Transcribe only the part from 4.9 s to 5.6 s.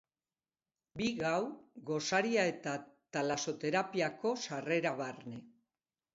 barne.